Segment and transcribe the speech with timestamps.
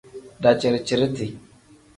[0.43, 1.27] Daciri-ciriti.